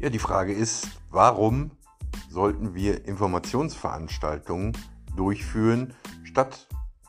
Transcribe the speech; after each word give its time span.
Ja, 0.00 0.08
die 0.08 0.18
Frage 0.18 0.54
ist, 0.54 0.88
warum 1.10 1.72
sollten 2.30 2.74
wir 2.74 3.04
Informationsveranstaltungen 3.04 4.72
durchführen, 5.14 5.92
statt 6.24 6.68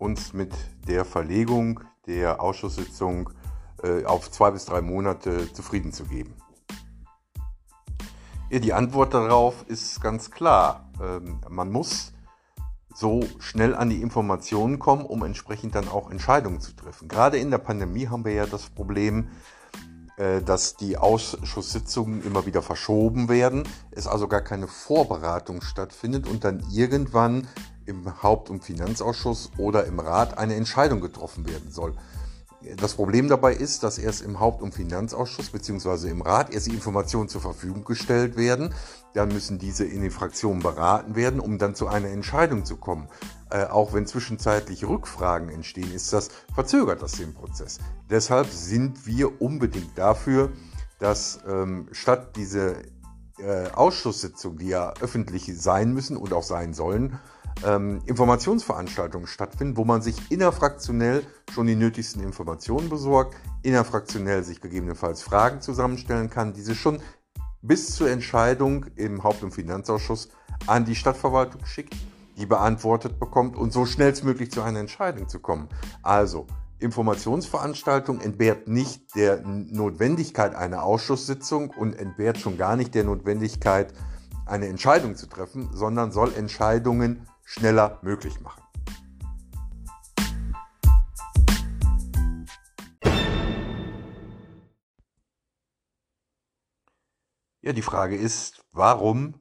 uns 0.00 0.32
mit 0.32 0.52
der 0.88 1.04
Verlegung 1.04 1.78
der 2.08 2.42
Ausschusssitzung 2.42 3.30
äh, 3.84 4.04
auf 4.04 4.32
zwei 4.32 4.50
bis 4.50 4.64
drei 4.64 4.80
Monate 4.80 5.52
zufrieden 5.52 5.92
zu 5.92 6.06
geben? 6.06 6.34
Ja, 8.50 8.58
die 8.58 8.72
Antwort 8.72 9.14
darauf 9.14 9.64
ist 9.68 10.00
ganz 10.00 10.32
klar. 10.32 10.90
Ähm, 11.00 11.40
man 11.48 11.70
muss 11.70 12.12
so 12.92 13.20
schnell 13.38 13.76
an 13.76 13.90
die 13.90 14.02
Informationen 14.02 14.80
kommen, 14.80 15.06
um 15.06 15.22
entsprechend 15.22 15.76
dann 15.76 15.86
auch 15.86 16.10
Entscheidungen 16.10 16.60
zu 16.60 16.74
treffen. 16.74 17.06
Gerade 17.06 17.38
in 17.38 17.52
der 17.52 17.58
Pandemie 17.58 18.08
haben 18.08 18.24
wir 18.24 18.32
ja 18.32 18.46
das 18.46 18.70
Problem, 18.70 19.28
dass 20.44 20.76
die 20.76 20.98
Ausschusssitzungen 20.98 22.22
immer 22.24 22.46
wieder 22.46 22.62
verschoben 22.62 23.28
werden, 23.28 23.64
es 23.90 24.06
also 24.06 24.28
gar 24.28 24.42
keine 24.42 24.68
Vorberatung 24.68 25.62
stattfindet 25.62 26.28
und 26.28 26.44
dann 26.44 26.62
irgendwann 26.70 27.48
im 27.86 28.22
Haupt- 28.22 28.50
und 28.50 28.64
Finanzausschuss 28.64 29.50
oder 29.58 29.84
im 29.86 29.98
Rat 29.98 30.38
eine 30.38 30.54
Entscheidung 30.54 31.00
getroffen 31.00 31.46
werden 31.48 31.70
soll. 31.70 31.94
Das 32.76 32.94
Problem 32.94 33.28
dabei 33.28 33.54
ist, 33.54 33.82
dass 33.82 33.98
erst 33.98 34.22
im 34.22 34.38
Haupt- 34.38 34.62
und 34.62 34.72
Finanzausschuss 34.72 35.50
bzw. 35.50 36.08
im 36.08 36.22
Rat 36.22 36.54
erst 36.54 36.66
die 36.66 36.74
Informationen 36.74 37.28
zur 37.28 37.40
Verfügung 37.40 37.84
gestellt 37.84 38.36
werden. 38.36 38.72
Dann 39.14 39.28
müssen 39.28 39.58
diese 39.58 39.84
in 39.84 40.00
den 40.00 40.12
Fraktionen 40.12 40.62
beraten 40.62 41.16
werden, 41.16 41.40
um 41.40 41.58
dann 41.58 41.74
zu 41.74 41.88
einer 41.88 42.08
Entscheidung 42.08 42.64
zu 42.64 42.76
kommen. 42.76 43.08
Äh, 43.52 43.66
auch 43.66 43.92
wenn 43.92 44.06
zwischenzeitlich 44.06 44.86
Rückfragen 44.86 45.50
entstehen, 45.50 45.92
ist 45.92 46.10
das 46.14 46.30
verzögert 46.54 47.02
das 47.02 47.12
den 47.12 47.34
Prozess. 47.34 47.80
Deshalb 48.08 48.48
sind 48.48 49.06
wir 49.06 49.42
unbedingt 49.42 49.98
dafür, 49.98 50.50
dass 50.98 51.40
ähm, 51.46 51.86
statt 51.92 52.34
diese 52.36 52.76
äh, 53.38 53.68
Ausschusssitzungen, 53.74 54.56
die 54.56 54.68
ja 54.68 54.94
öffentlich 55.02 55.52
sein 55.54 55.92
müssen 55.92 56.16
und 56.16 56.32
auch 56.32 56.44
sein 56.44 56.72
sollen, 56.72 57.18
ähm, 57.62 58.00
Informationsveranstaltungen 58.06 59.26
stattfinden, 59.26 59.76
wo 59.76 59.84
man 59.84 60.00
sich 60.00 60.30
innerfraktionell 60.30 61.22
schon 61.52 61.66
die 61.66 61.76
nötigsten 61.76 62.22
Informationen 62.22 62.88
besorgt, 62.88 63.36
innerfraktionell 63.62 64.44
sich 64.44 64.62
gegebenenfalls 64.62 65.20
Fragen 65.20 65.60
zusammenstellen 65.60 66.30
kann, 66.30 66.54
diese 66.54 66.74
schon 66.74 67.02
bis 67.60 67.94
zur 67.94 68.08
Entscheidung 68.08 68.86
im 68.96 69.22
Haupt- 69.22 69.42
und 69.42 69.52
Finanzausschuss 69.52 70.30
an 70.66 70.86
die 70.86 70.94
Stadtverwaltung 70.94 71.66
schickt, 71.66 71.94
die 72.36 72.46
beantwortet 72.46 73.18
bekommt 73.18 73.56
und 73.56 73.72
so 73.72 73.86
schnellstmöglich 73.86 74.50
zu 74.50 74.62
einer 74.62 74.80
Entscheidung 74.80 75.28
zu 75.28 75.40
kommen. 75.40 75.68
Also 76.02 76.46
Informationsveranstaltung 76.78 78.20
entbehrt 78.20 78.68
nicht 78.68 79.14
der 79.14 79.40
Notwendigkeit 79.44 80.54
einer 80.54 80.82
Ausschusssitzung 80.82 81.70
und 81.70 81.94
entbehrt 81.94 82.38
schon 82.38 82.58
gar 82.58 82.76
nicht 82.76 82.94
der 82.94 83.04
Notwendigkeit, 83.04 83.92
eine 84.46 84.66
Entscheidung 84.66 85.14
zu 85.14 85.26
treffen, 85.28 85.70
sondern 85.72 86.10
soll 86.10 86.34
Entscheidungen 86.34 87.28
schneller 87.44 87.98
möglich 88.02 88.40
machen. 88.40 88.62
Ja, 97.64 97.72
die 97.72 97.82
Frage 97.82 98.16
ist, 98.16 98.64
warum 98.72 99.34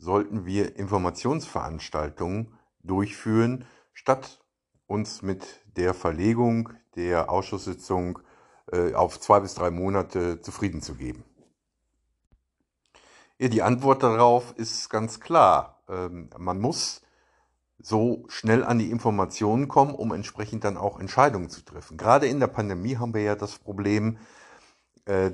sollten 0.00 0.46
wir 0.46 0.76
Informationsveranstaltungen 0.76 2.58
durchführen, 2.82 3.66
statt 3.92 4.40
uns 4.86 5.22
mit 5.22 5.60
der 5.76 5.94
Verlegung 5.94 6.70
der 6.96 7.30
Ausschusssitzung 7.30 8.18
äh, 8.72 8.94
auf 8.94 9.20
zwei 9.20 9.40
bis 9.40 9.54
drei 9.54 9.70
Monate 9.70 10.40
zufrieden 10.40 10.80
zu 10.80 10.94
geben? 10.94 11.24
Ja, 13.38 13.48
die 13.48 13.62
Antwort 13.62 14.02
darauf 14.02 14.54
ist 14.56 14.88
ganz 14.88 15.20
klar. 15.20 15.82
Ähm, 15.88 16.30
man 16.36 16.60
muss 16.60 17.02
so 17.78 18.24
schnell 18.28 18.64
an 18.64 18.78
die 18.78 18.90
Informationen 18.90 19.68
kommen, 19.68 19.94
um 19.94 20.12
entsprechend 20.12 20.64
dann 20.64 20.76
auch 20.76 20.98
Entscheidungen 20.98 21.48
zu 21.50 21.62
treffen. 21.62 21.96
Gerade 21.96 22.26
in 22.26 22.40
der 22.40 22.48
Pandemie 22.48 22.96
haben 22.96 23.14
wir 23.14 23.22
ja 23.22 23.36
das 23.36 23.58
Problem, 23.58 24.18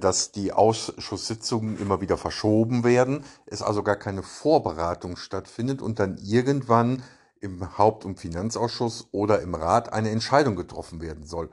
dass 0.01 0.33
die 0.33 0.53
Ausschusssitzungen 0.53 1.79
immer 1.79 2.01
wieder 2.01 2.17
verschoben 2.17 2.85
werden, 2.85 3.25
es 3.47 3.63
also 3.63 3.83
gar 3.83 3.97
keine 3.97 4.23
Vorberatung 4.23 5.17
stattfindet 5.17 5.83
und 5.83 5.99
dann 5.99 6.17
irgendwann 6.19 7.03
im 7.41 7.77
Haupt- 7.77 8.05
und 8.05 8.19
Finanzausschuss 8.19 9.09
oder 9.13 9.41
im 9.41 9.55
Rat 9.55 9.93
eine 9.93 10.11
Entscheidung 10.11 10.57
getroffen 10.57 11.01
werden 11.01 11.27
soll. 11.27 11.51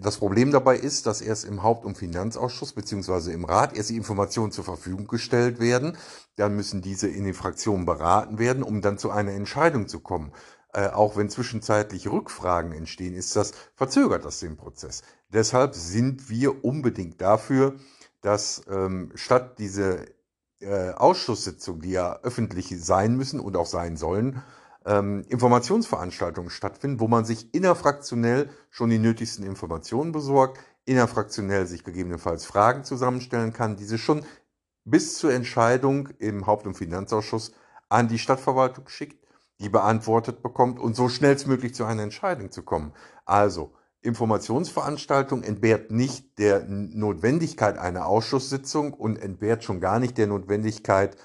Das 0.00 0.16
Problem 0.16 0.50
dabei 0.50 0.78
ist, 0.78 1.04
dass 1.04 1.20
erst 1.20 1.44
im 1.44 1.62
Haupt- 1.62 1.84
und 1.84 1.98
Finanzausschuss 1.98 2.72
bzw. 2.72 3.32
im 3.32 3.44
Rat 3.44 3.76
erst 3.76 3.90
die 3.90 3.96
Informationen 3.96 4.50
zur 4.50 4.64
Verfügung 4.64 5.06
gestellt 5.06 5.60
werden. 5.60 5.98
Dann 6.36 6.56
müssen 6.56 6.80
diese 6.80 7.08
in 7.08 7.24
den 7.24 7.34
Fraktionen 7.34 7.84
beraten 7.84 8.38
werden, 8.38 8.62
um 8.62 8.80
dann 8.80 8.96
zu 8.96 9.10
einer 9.10 9.32
Entscheidung 9.32 9.86
zu 9.86 10.00
kommen. 10.00 10.32
Äh, 10.74 10.88
auch 10.88 11.16
wenn 11.16 11.30
zwischenzeitlich 11.30 12.10
Rückfragen 12.10 12.72
entstehen, 12.72 13.14
ist 13.14 13.36
das 13.36 13.52
verzögert 13.76 14.24
das 14.24 14.40
den 14.40 14.56
Prozess. 14.56 15.02
Deshalb 15.28 15.74
sind 15.74 16.28
wir 16.28 16.64
unbedingt 16.64 17.20
dafür, 17.20 17.76
dass 18.22 18.62
ähm, 18.68 19.12
statt 19.14 19.60
diese 19.60 20.04
äh, 20.60 20.90
Ausschusssitzungen, 20.90 21.80
die 21.80 21.92
ja 21.92 22.18
öffentlich 22.24 22.74
sein 22.84 23.16
müssen 23.16 23.38
und 23.38 23.56
auch 23.56 23.66
sein 23.66 23.96
sollen, 23.96 24.42
ähm, 24.84 25.24
Informationsveranstaltungen 25.28 26.50
stattfinden, 26.50 26.98
wo 26.98 27.06
man 27.06 27.24
sich 27.24 27.54
innerfraktionell 27.54 28.50
schon 28.70 28.90
die 28.90 28.98
nötigsten 28.98 29.46
Informationen 29.46 30.10
besorgt, 30.10 30.58
innerfraktionell 30.86 31.66
sich 31.68 31.84
gegebenenfalls 31.84 32.46
Fragen 32.46 32.82
zusammenstellen 32.82 33.52
kann, 33.52 33.76
diese 33.76 33.96
schon 33.96 34.24
bis 34.84 35.18
zur 35.18 35.32
Entscheidung 35.32 36.08
im 36.18 36.46
Haupt- 36.46 36.66
und 36.66 36.74
Finanzausschuss 36.74 37.52
an 37.88 38.08
die 38.08 38.18
Stadtverwaltung 38.18 38.88
schickt, 38.88 39.23
die 39.60 39.68
beantwortet 39.68 40.42
bekommt 40.42 40.78
und 40.80 40.96
so 40.96 41.08
schnellstmöglich 41.08 41.74
zu 41.74 41.84
einer 41.84 42.02
Entscheidung 42.02 42.50
zu 42.50 42.62
kommen. 42.62 42.92
Also 43.24 43.72
Informationsveranstaltung 44.02 45.42
entbehrt 45.42 45.90
nicht 45.90 46.38
der 46.38 46.64
Notwendigkeit 46.68 47.78
einer 47.78 48.06
Ausschusssitzung 48.06 48.92
und 48.92 49.16
entbehrt 49.16 49.64
schon 49.64 49.80
gar 49.80 49.98
nicht 49.98 50.18
der 50.18 50.26
Notwendigkeit, 50.26 51.16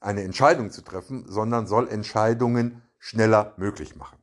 eine 0.00 0.22
Entscheidung 0.22 0.70
zu 0.70 0.82
treffen, 0.82 1.24
sondern 1.26 1.66
soll 1.66 1.88
Entscheidungen 1.88 2.82
schneller 2.98 3.54
möglich 3.56 3.96
machen. 3.96 4.18